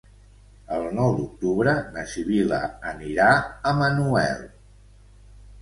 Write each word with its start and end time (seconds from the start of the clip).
El 0.77 0.85
nou 0.99 1.11
d'octubre 1.19 1.75
na 1.97 2.05
Sibil·la 2.13 2.63
anirà 2.93 3.29
a 3.73 3.75
Manuel. 3.83 4.45